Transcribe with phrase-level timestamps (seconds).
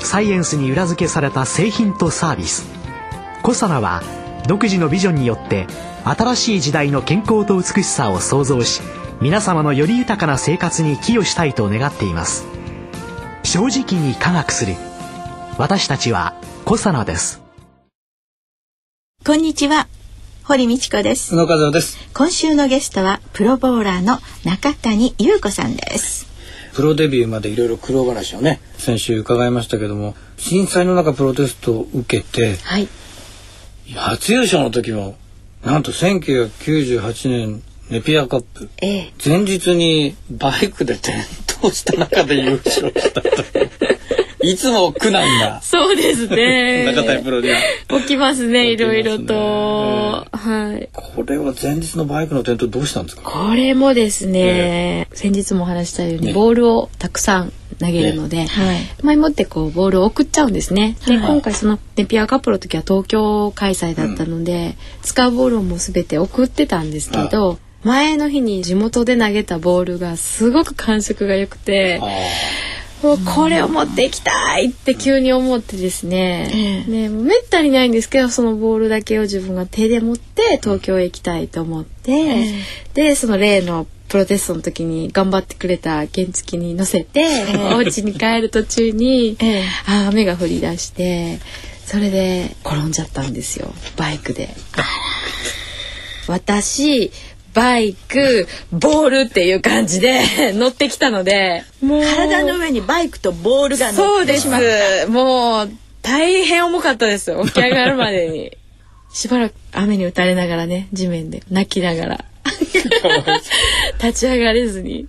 [0.00, 2.66] サイエンスに裏付けされた製品とサービス。
[3.42, 4.02] コサナは
[4.46, 5.66] 独自のビジョンによって
[6.04, 8.80] 新しい時代の健康と美しさを創造し
[9.20, 12.46] 皆様のより豊かな生活に寄与したいと願っています。
[13.42, 14.74] 正直に科学する。
[15.58, 17.42] 私たちはコサナです。
[19.26, 19.88] こんにちは。
[20.44, 21.34] 堀道子です。
[21.34, 21.98] 宇野和夫です。
[22.14, 26.27] 今週のゲストはプロボウラーの中谷優子さんです
[26.78, 32.88] プロデビューまでいろいろ苦労話をね先週伺いましたけども震災の中プロテストを受けて、はい、
[33.96, 35.16] 初優勝の時も
[35.64, 41.14] なんと1998年ネピアカップ、ええ、前日にバイクで転
[41.48, 43.28] 倒した中で優勝したと
[44.42, 45.60] いつも苦難が。
[45.62, 46.84] そうですね。
[46.84, 47.58] 中谷プロには。
[48.00, 49.34] 起きますね、いろいろと。
[49.34, 50.88] はい。
[50.92, 53.22] これは前日のバイクの転倒どうしたんですか？
[53.22, 58.46] これもですね、先日もお話したように、ボールをたくさん投げるので、
[59.02, 60.96] 前もってこうボールを送っちゃうんですね。
[61.06, 72.00] で、今回そのネピアカップの時は東京開催だったので、使うボールをもうすべて送ってたんですけど、前の日に地元で投げたボールがすごく感触が良くて、
[73.00, 82.62] これを持っていきたいって急に思ってですね、えねめったにないんですけどそのボールだけを自分が手で持って東京へ行きたいと思って、え
[82.94, 87.26] でその例のプロテストの時に頑張ってくれた原付に乗せて、
[87.74, 91.38] お家に帰る途中に、えあ雨が降り出して
[91.84, 94.48] それで転んじゃったんですよバイクで。
[96.26, 97.10] 私
[97.58, 100.22] バイクボールっていう感じで
[100.54, 101.64] 乗ってきたので。
[101.82, 105.10] 体の上にバイクとボールが乗ってしまった。
[105.10, 105.70] もう
[106.00, 107.34] 大変重かったです。
[107.46, 108.56] 起き上がるまでに。
[109.12, 111.42] しばらく雨に打たれながらね地面で。
[111.50, 112.24] 泣きながら。
[114.02, 115.08] 立ち上がれずに。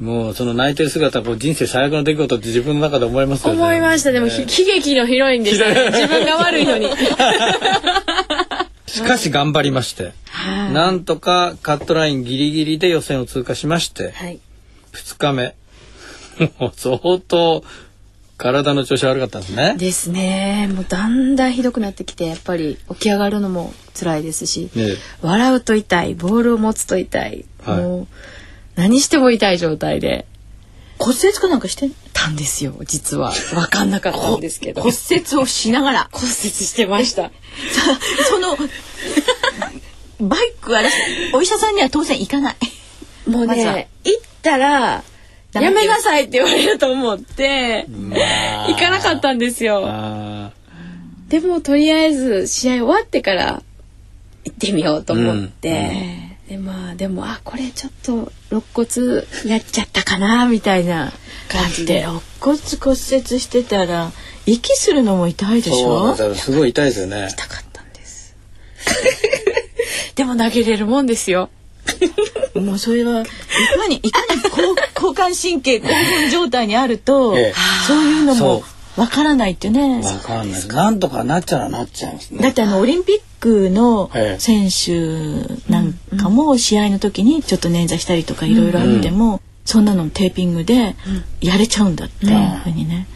[0.00, 3.62] もうその泣いてる姿こう人生最悪の出来事って自分の中で思いますよね。
[3.62, 4.12] 思いました。
[4.12, 6.86] でも、悲劇のヒロインでした、ね、自分が悪いのに
[8.96, 14.40] しかし頑張りまして、はい、なんとかカットラインギリギリで予選を通過しまして、はい、
[14.92, 15.54] 2日目。
[16.58, 17.64] もう相当
[18.36, 19.76] 体の調子悪かったんですね。
[19.78, 20.68] ですね。
[20.72, 24.88] もうだんだんひどくなってきてやっぱり起き上がるのも辛いですし、ね、
[25.22, 28.06] 笑うと痛いボールを持つと痛い、はい、もう
[28.74, 30.26] 何しても痛い状態で
[30.98, 33.32] 骨折かなんかしてたんですよ実は。
[33.32, 34.82] 分かんなかったんですけど。
[34.82, 36.08] 骨折をしながら。
[36.10, 37.30] 骨折してました。
[38.28, 38.56] その
[40.20, 40.80] バイクは
[41.34, 42.56] お医者さんには当然行かない。
[43.28, 45.02] もうね、行ったら
[45.52, 49.82] やめなさいって言われると思って行かなかったんですよ。
[51.28, 53.62] でもとりあえず試合終わってから
[54.44, 56.64] 行ってみようと思って、うんうん。
[56.64, 61.12] でまあでもあこれちょっと肋骨やっちゃったかなみたいな。
[61.48, 62.00] 感じで。
[62.02, 62.96] 肋骨骨折
[63.40, 64.12] してたら
[64.46, 66.14] 息するのも痛いでしょ？
[66.16, 67.28] そうすごい痛いですよね。
[67.30, 68.36] 痛かったんです
[70.16, 71.50] でも投げれるもんですよ
[72.54, 74.42] もうそれはいかにいかに
[74.94, 77.54] 交感神経興奮状態にあると、ええ、
[77.86, 78.64] そういうのも
[78.96, 80.00] わからないってね。
[80.02, 80.66] わかんない。
[80.68, 82.42] なんとかなっちゃらなっちゃうんですね。
[82.42, 90.96] だってあのオリンピックの選手なんかも試合の時にちょっと捻挫したりとかいろいろあっても、そんなのテーピングで
[91.42, 93.06] やれちゃうんだっていうふうにね。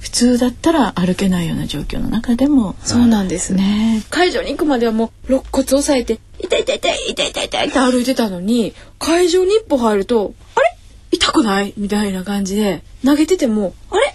[0.00, 2.76] 普通だったら歩けないような状況の中でも。
[2.84, 3.52] そうなんです。
[3.54, 4.02] ね。
[4.10, 10.76] 会場に行くまではもう肋骨押さえて痛い痛い痛い痛い痛い痛いって歩いてたのに会場に一歩入るとあれ？
[11.10, 11.74] 痛くない？
[11.76, 14.14] みたいな感じで投げててもあれ？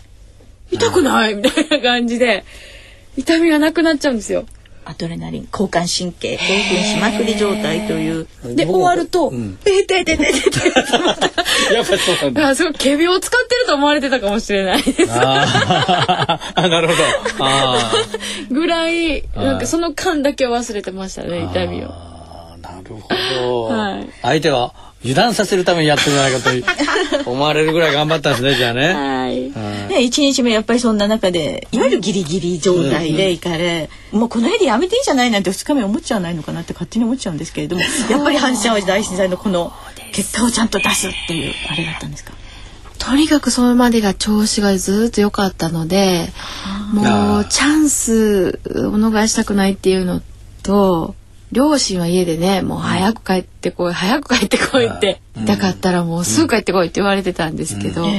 [0.72, 1.36] 痛くない？
[1.36, 2.46] みたいな感じで
[3.18, 4.46] 痛みがなくなっちゃうんですよ。
[4.86, 8.28] アドレナリン交感神経興奮しまくり状態という。
[8.56, 10.60] で終わると「うん、えててててて」
[11.74, 12.56] やっぱそうなんだ。
[12.56, 14.84] すごい仮病を使ってると思われてたかもしれない。
[14.84, 17.04] ですあ なるほど。
[17.40, 17.92] あ
[18.50, 21.88] ぐらいなんかその間だけ忘れてましたね痛みを。
[22.62, 23.08] なるほ
[23.42, 24.74] ど、はい、相手は？
[25.04, 28.94] 油断させるためにやってるんじゃないかと思われるぐらい頑張ったんですねじゃあね。
[28.94, 29.52] はい。
[29.90, 39.74] ね一日目やっぱりそんな中でいわゆるギリギリ状態で行かれ、うん、もうこの辺でやめていいじゃないなんて二日目思っちゃわないのかなって勝手に思っちゃうんですけれどもやっぱり阪神・淡路大震災のこの
[40.14, 42.34] 結果をちゃんと出すっていうあれだったんですか？
[43.00, 46.28] とにかくそれまでが調子がずっと良かったので
[46.94, 50.22] もうチャンスを逃したくないっていうの
[50.62, 51.16] と
[51.54, 58.10] 両親は家でねもう早く帰ってこい早く帰ってこいってだかったらもうすぐ帰ってこいって言われてたんですけど、も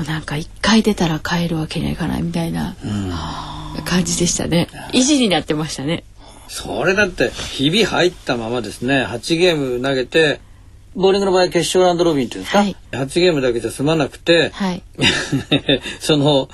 [0.00, 2.76] うなんか一回出たら帰るわけにはいかないみたいな
[3.84, 4.68] 感じでしたね。
[4.92, 6.04] 意地になってましたね。
[6.48, 9.04] それだって日々入ったままですね。
[9.06, 10.40] 8ゲーム投げて
[10.94, 14.82] ボーリングの場合決勝ラウンドロビンっていうんですか、はい、8ゲームだけじゃ済まなくて、はい、
[16.00, 16.50] その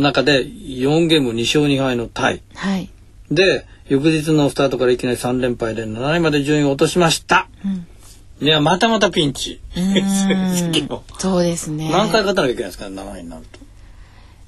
[0.00, 2.88] 中で4ゲーム2勝2敗のタイ、はい、
[3.30, 7.48] で翌日のスタートからいきなり3連敗で7位まで順位を落としました。
[7.64, 7.86] うん
[8.40, 9.60] いや、またまたピンチ。
[11.18, 11.90] そうですね。
[11.90, 13.60] 何回勝たなきゃいけないですか、7位になると。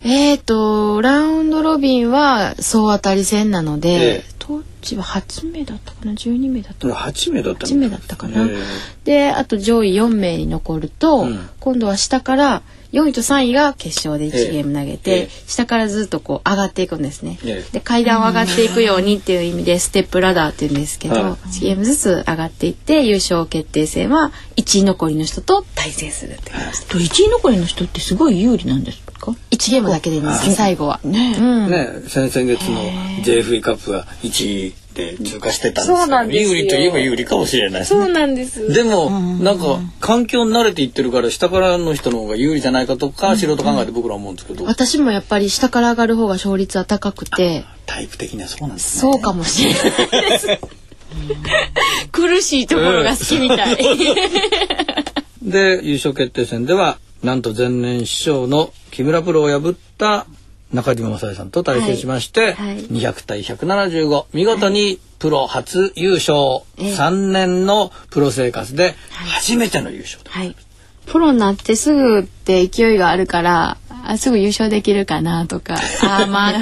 [0.01, 8.47] えっ、ー、と、ラウンドロビンは総当たり戦なので、ええ、当時は8名だったかな、12名だったかな？8名だった8名だったかな。
[8.47, 8.57] え
[9.05, 17.39] で、あと上位4名に残ると、うん、今度は下から4位と3位が決勝で1ゲーム投げて、ええ、下からずっとこう上がっていくんですね。
[17.45, 26.87] え、で階段を上がっていくようにっていう意味でステップラダーって言うんですけど、1ゲームずつ上がっていって優勝決定戦は1位残りの人と対戦するって感じで。
[26.95, 29.13] 1位残りの人ってすごい有利なんですか
[29.51, 31.01] ？1ゲームだけでいいんです最後は。
[31.03, 32.83] ね,、うん、ね先々月の
[33.23, 38.73] JFE カップは1位で通過してたんですそうなんです有利といえば有利かもしれない、ね、そうなんです。
[38.73, 44.65] でもなんか環境に慣れていってるから下からの人の方が有利じゃないかとか、素人考えて僕ら思うんですけど。
[44.65, 47.65] 私もやっぱり下から上がる方が勝率は高くて。
[47.87, 49.13] タイプ的にはそうなんですね。
[49.13, 50.49] そうかもしれないです。
[52.11, 53.77] 苦しいところが好きみたい。
[55.43, 60.27] で優勝決定戦ではなんと前年師匠の木村プロを破った
[60.73, 62.75] 中島正恵さんと対戦しまして、はい。
[62.75, 70.57] はい、200対175見事にプロ初優勝、はい、3年のプロ生活で初めての優勝、はい、
[71.07, 76.59] プロになってすぐって勢いがあるからあすぐ優勝できるかなとか あまあ考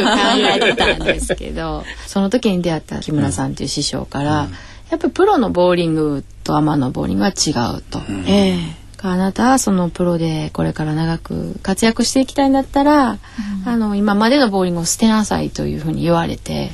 [0.57, 1.85] えてたんですけど。
[2.07, 4.51] その時に出会った木村さんっていう師匠から、うん、
[4.91, 8.01] やっぱりプロのボーリングとアマのボーリングは違うと。
[8.01, 13.19] うん、えーあなたはそのプロでこれから長く活躍していきたいんだったら、うん、
[13.65, 16.71] あの今までのボーリングを捨てなさいというふうに言われて。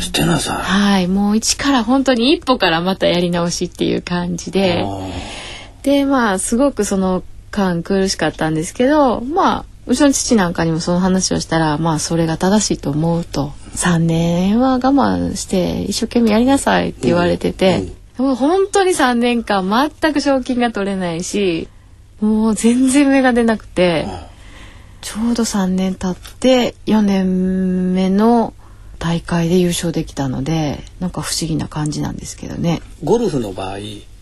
[0.00, 0.56] 捨てなさい。
[0.56, 4.84] はいもう一から本当に一歩からまたやり直しっていう感じで。
[5.82, 13.52] でまあすごくその間苦しかったんですけどまあうちの父なんかにもその話をしたらまあそれが正しいと思うと。
[13.74, 17.76] 3年は我慢して一生懸命やりなさいって言われてて。
[17.76, 19.68] うんうんもう本当に3年間
[20.00, 21.68] 全く賞金が取れないし
[22.20, 24.06] もう全然芽が出なくて、
[25.02, 28.54] ちょうど3年経って4年目の
[28.98, 32.80] 大会で優勝できたのでなんか不思議な感じなんですけどね。
[33.04, 33.78] ゴルフの場合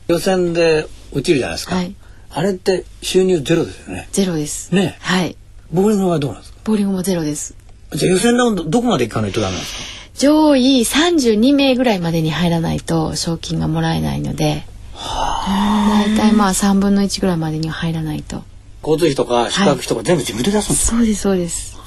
[0.09, 1.95] 予選で落ちるじゃないですか、はい、
[2.31, 4.09] あれって収入ゼロですよね。
[4.11, 4.75] ゼロです。
[4.75, 4.99] ね。
[5.01, 5.37] はい。
[5.73, 6.59] ボーリングはどうなんですか？
[6.65, 7.55] ボーリングもゼロです。
[7.93, 9.94] じゃあ予選ラウンドどこまで行かないとダメなんですか？
[10.15, 14.65] 上位32名ぐらいまでに入らないと賞金がもらえないので
[14.95, 18.43] 大体まあ3分の1ぐらいまでには入らないと。
[18.87, 21.79] 交通費とか宿泊費とか全部自分で出すんですか、はい、そうですそうです。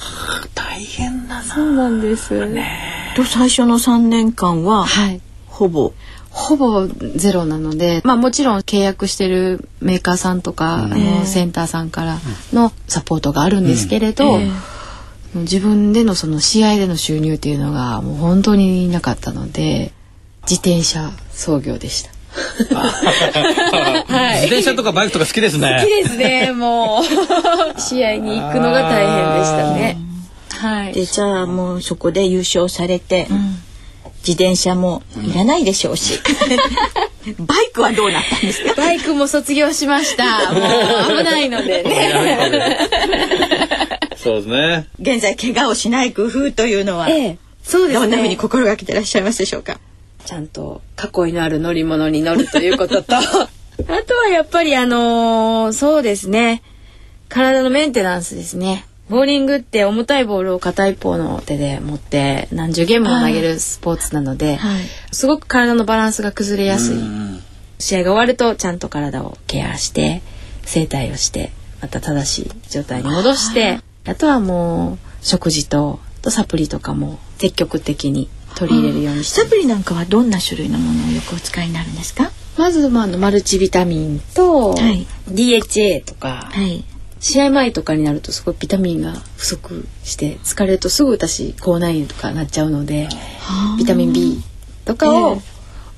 [0.55, 2.47] 大変だそうなんです。
[2.47, 5.93] ねと最初の3年間は、はい、ほぼ？
[6.29, 12.17] ほぼゼロなので、まあもちろん契約してるメーカーさんとか、うん、あのセンターさんから
[12.51, 14.41] のサポートがあるんですけれど、うん。
[14.41, 14.76] えー
[15.41, 19.91] 自分でのその試合での収入っていうのがもう本当になかったので
[20.43, 22.11] 自転車操業でした。
[22.75, 25.79] はい、自転車とかバイクとか好きですね。
[25.81, 26.51] 好きですね。
[26.53, 27.03] もう
[27.81, 29.97] 試合に行くのが大変でしたね。
[30.49, 30.93] はい。
[30.93, 33.37] でじゃあもうそこで優勝されて、うん、
[34.27, 36.19] 自転車もいらないでしょうし。
[37.39, 38.73] バイクはどうなったんですか？
[38.75, 40.53] バイクも卒業しました。
[40.53, 42.77] もう危ないのでね。
[44.27, 44.87] そうですね。
[44.99, 49.79] 現在怪我をしない工夫というのは、ええ、そうです、ね、どんなふうに心がけていらっしゃいますでしょうか？
[50.25, 56.61] ちゃんと囲いのある乗り物に乗るということと、 あとはやっぱりあのー、そうですね。
[57.29, 58.85] 体のメンテナンスですね。
[59.09, 64.81] ボーリングって重たいボールを片一方の手で持って何十ゲームも投げるスポーツなので、はい、
[65.13, 66.97] すごく体のバランスが崩れやすい。
[67.79, 70.21] 試合が終わるとちゃんと体をケアして
[70.65, 82.31] 整体をしてまた正しい状態に戻してあとはもう食事ととサプリとかも積極的に取り入れるようにサプリなんかはどんな種類のものをよくお使いになるんですか？
[82.57, 86.83] まず、まあ、マルチビタミンと、はい、DHA とか、はい、
[87.19, 93.09] 試合前とかになるとすごいビタミンが不足して疲れるとすぐ私口内炎とかなっちゃうので
[93.77, 94.41] ビタミン B
[94.85, 95.37] とかを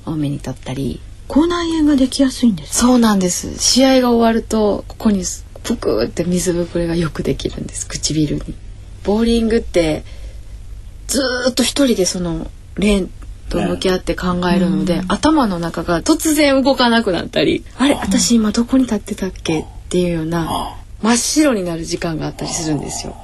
[0.04, 3.58] 多めに取ったり、えー、口内炎ができやすいんですそうなんです。
[3.58, 5.24] 試合が終わるとここに
[5.76, 8.54] ぷくって水ぶくれがよくできるんです唇に。
[9.04, 10.04] ボーリングって
[11.06, 13.10] ずっと一人でそのレーン
[13.48, 23.16] と向き合って考えるので、ね、頭の中が突然動かなくなったりあれ私今どこに立ってたっけっていうような真っ白になる時間があったりするんですよ。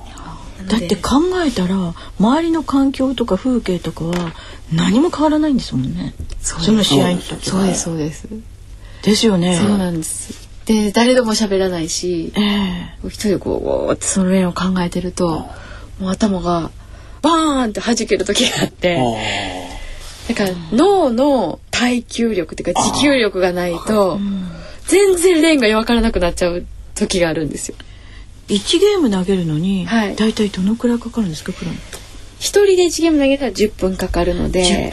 [0.67, 4.33] だって考えたら周りの環境とか風景とかは
[4.73, 6.15] 何も変わらないんですもんね。
[6.41, 8.29] その試合の時そうですそうです。
[9.03, 9.57] ですよね。
[9.57, 10.46] そうなんです。
[10.67, 15.47] で誰とも喋らないし、えー、一人でこうってその面を考えてると
[16.01, 16.71] もう頭が
[17.23, 19.01] バーンって弾ける時があって。
[20.29, 24.19] だから脳の耐久力っていうか持久力がないと
[24.87, 27.77] 全然レーンが分からなくなっちゃう時があるんですよ。
[28.49, 31.75] 1ゲーム投げるのに、はい、だいたいどのくらいかかるんですかプラン？
[32.39, 34.93] 一人で1ゲーム投げたら10分かかるので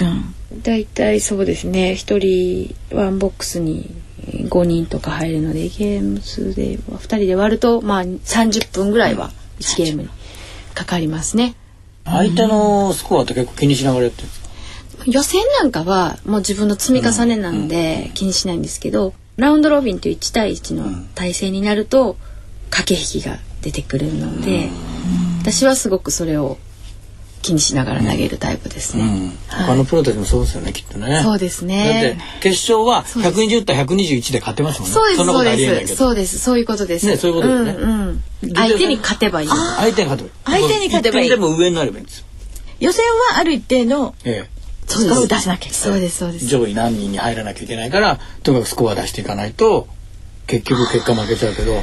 [0.61, 1.93] だいたいそうですね。
[1.93, 3.89] 1人ワンボックスに
[4.27, 10.09] 5人とか入るのでゲーム数で2人で割るとまあ30分ぐらいは1ゲームに
[10.73, 11.55] かかりますね。
[12.05, 14.49] 相手のスコアって結構気にしながらやってるんですか？
[15.05, 22.17] 予選なんかはもう自分の積み重ねなんで気にしないんですけど、ラウンドロビンという1対1の体制になると
[22.69, 24.69] 駆け引きが出てくるので、
[25.41, 26.57] 私はすごくそれを
[27.43, 29.03] 気にしながら投げるタイプですね。
[29.03, 29.09] うん
[29.47, 31.21] はい、他のプロたちもそうですよね、きっとね。
[31.23, 32.15] そうですね。
[32.17, 34.95] だって決勝は120対121で勝てますもんね。
[34.95, 35.95] そうですそうです。
[35.95, 36.39] そうです。
[36.39, 37.05] そういうことです。
[37.05, 37.83] ね、そういうことですね。
[37.83, 39.47] うんうん、相手に勝てばいい。
[39.49, 40.63] 相手に勝てばいい。
[40.63, 41.29] 相手に勝てばいい。
[41.29, 42.25] でも上になればいいんですよ。
[42.79, 44.49] 予選はある一定の、ええ、
[44.87, 49.87] スコアを出さなきゃそうですそうです上位何人に入らなきゃいけないからとにかくスコア出していかないと
[50.47, 51.81] 結局結果負けちゃうけど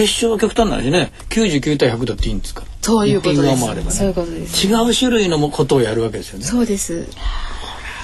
[0.00, 1.12] 決勝は極端な話ね。
[1.28, 2.62] 99対100だっていいんですか？
[2.80, 4.66] そういうことです、ね、そういうことです。
[4.66, 6.46] 違う種類のことをやるわけですよね。
[6.46, 7.06] そうです。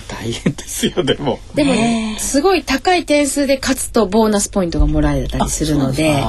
[0.06, 1.40] 大変ですよでも。
[1.54, 1.72] でも
[2.18, 6.22] すごい高い点数で勝つとボーナスポイントがもらえたりするので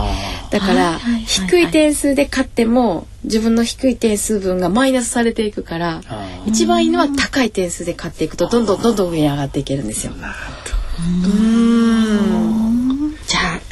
[0.50, 6.02] だから低い点数で勝っても自分の低い点数分がマイナスされていくから
[6.48, 10.14] 一番いいのは高い点数で勝っていくとどんどんどんどん上に上がっていけるんですよ。
[10.14, 10.34] じゃあ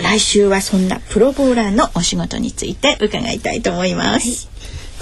[0.05, 4.47] 来週はそんなプロボーラーのお仕事について伺いたいと思います。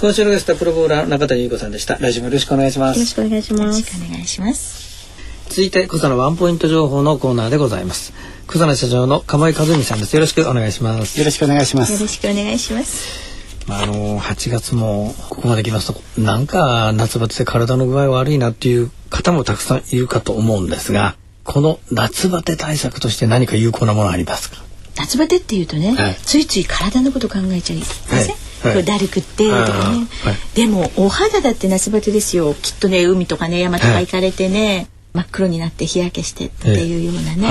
[0.00, 1.98] 今週のゲストプロボーラー中谷優子さんでした。
[1.98, 2.98] 来週もよろしくお願いします。
[2.98, 3.62] よろしくお願いします。
[3.62, 5.06] よろしくお願いします。
[5.50, 8.14] 続いて、草のワンポイント情報のコーナーでございます。
[8.46, 10.14] 草野社長の釜井和美さんです。
[10.14, 11.18] よろしくお願いします。
[11.18, 11.92] よろしくお願いします。
[11.92, 13.34] よろしくお願いします。
[13.66, 24.62] まあ、あの8月もここまで来ますとなんか夏バテで体の具合悪いなっていう方もたくさんいるかと思うんですがこの夏バテ対策として何か有効なものありますか？
[24.96, 27.78] 夏バテっていうとね、はい、ついつい体のこと考えちゃい。
[27.78, 28.76] ません、はい。
[28.76, 32.54] はい、だるくってとかね、はい、でもお肌だって夏バテですよ。
[32.54, 37.48] きっとね海とかね山とか行かれてね、真っ黒になって日焼けしてっていうようなね、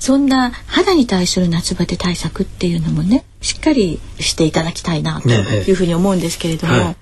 [0.00, 6.96] そんな肌に対する夏バテ対策っていうのもねしっかりしていただきたいなというふうに思うんですけれども、はい、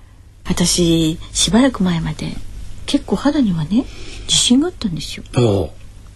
[0.47, 2.27] 私しばらく前まで
[2.85, 3.85] 結構肌にはね
[4.23, 5.23] 自信があったんですよ。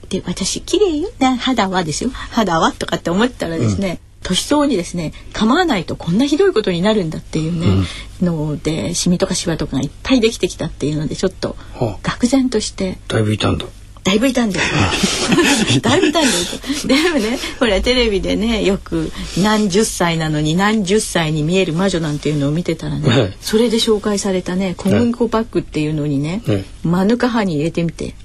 [0.10, 1.10] で私綺麗よ
[1.40, 7.86] 肌はですよ肌はとかって思ったらですね、うん、年相にですね構わないとこんなひどいことになるんだっていうね、
[8.22, 11.56] うん、のでシミとかシワとかがいっぱいできてきたっていうのでちょっと
[12.04, 12.98] 愕然として。
[13.08, 13.66] だいぶいたんだ。
[14.08, 19.12] だいぶいたんです だいぶいたんですでもねほらテレビでねよく
[19.44, 28.16] 何十歳なのに何十歳に見える魔女なんていうのを見てたらね、はい、それで紹介されたね小麦粉パックっていうのにね、はい、マヌカハに入れてみて、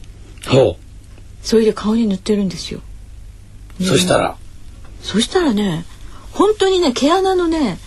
[0.45, 0.77] はい、
[1.43, 2.81] それで顔に塗ってるんですよ。
[3.79, 4.37] ね、そしたら？
[5.03, 5.85] そしたらね
[6.33, 7.79] 本当にね毛穴のね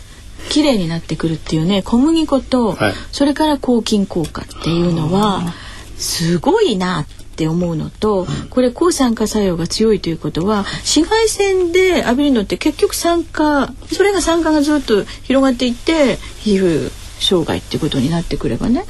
[0.49, 5.41] 綺麗になってくるっていうね小麦粉と、はい、それから抗菌効果っていうのは
[5.97, 18.85] すごいなっって思うのと、これ抗酸化作用が強いということは紫外線で浴びるのって結局酸化それが酸化がずっと広がっていって皮膚障害っていうことになってくればね、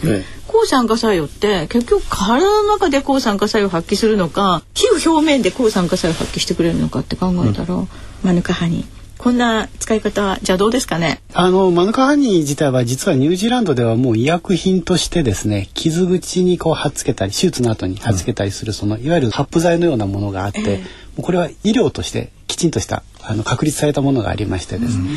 [0.56, 7.90] 抗酸化作用って結局体の中で抗酸化作用を発揮するのか皮膚表面で抗酸化作用を発揮してくれるのかって考えたら、うん、
[8.24, 8.86] マヌカハニ
[9.18, 11.22] こんな使い方じゃどうですかね？
[11.34, 25.10] あのマヌカハニー自体は実はニュージーランドではもう医薬品としてですね傷口にこう貼っつけたり手術の後に貼っつけたりする、そのいわゆる発布剤のようなものがあって、えー、これは医療としてきちんとしたあの確立されたものがありましてですね、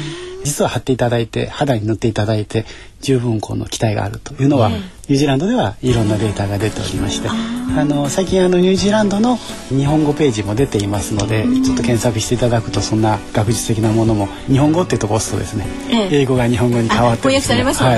[0.45, 2.65] 実は貼っていただいて肌に塗っていただいて
[3.01, 9.37] 十分この期待があるというのは、ニュージーランドではいろんなデータが出ておりまして、あの最近あのニュージーランドの
[9.69, 15.67] 日本語ページも出ていますので、ちょっと検索していただくとそんな学術的なものも日本語っていうとこ押すとですね、
[16.11, 17.23] 英語が日本語に変わって、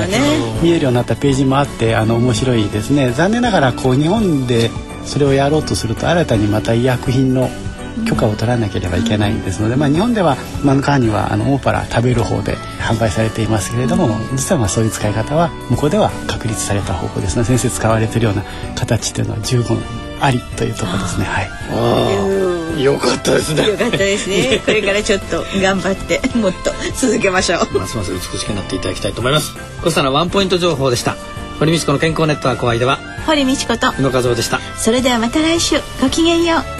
[0.09, 3.13] ね、はい、見えるようになったページもあってあの面白いですね。
[3.13, 4.71] 残念ながらこう日本で
[5.05, 7.49] それをやろうとすると新たにまた医薬品の
[8.07, 18.45] 許可を取らなければいけないんですので、まあ、日本ではマヌカーニはあのオーパラ食べる方で販売されていますけれども実はまあそういう使い方は向こうでは確立された方法ですね先生使われてるような
[18.77, 19.79] 形っていうのは十分
[20.21, 21.25] ありというところですね。
[21.25, 22.83] はい。
[22.83, 23.67] よかったですね。
[23.67, 24.61] よかったですね。
[24.65, 27.79] これからちょっと頑張ってもっと続けましょう。
[27.79, 29.55] ますます美しくなっていただきたいと思います。
[29.83, 31.17] コスタのワンポイント情報でした。
[31.59, 34.61] 堀道子の健康ネットワークお相手は堀道子と宇野和夫でした。
[34.77, 36.80] それではまた来週ごきげんよう。